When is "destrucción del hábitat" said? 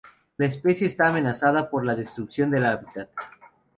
1.93-3.09